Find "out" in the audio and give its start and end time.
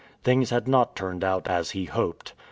1.23-1.47